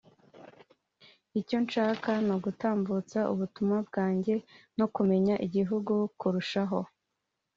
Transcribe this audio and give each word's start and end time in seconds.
icyo 1.39 1.57
nshaka 1.65 2.09
ni 2.25 2.31
ugutambutsa 2.35 3.19
ubutumwa 3.33 3.77
bwanjye 3.87 4.35
no 4.77 4.85
kumenya 4.95 5.35
igihugu 5.45 5.93
kurushaho 6.19 6.79